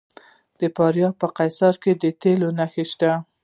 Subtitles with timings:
[0.59, 3.11] د فاریاب په قیصار کې د تیلو نښې شته.